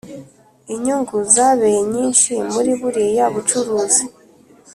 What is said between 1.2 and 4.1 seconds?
zabeye nyinshi muri buriya bucuruzi